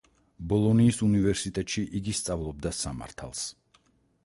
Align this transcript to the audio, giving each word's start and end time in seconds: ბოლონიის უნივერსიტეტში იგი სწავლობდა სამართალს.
ბოლონიის 0.53 1.01
უნივერსიტეტში 1.07 1.85
იგი 2.01 2.17
სწავლობდა 2.21 2.75
სამართალს. 2.81 3.47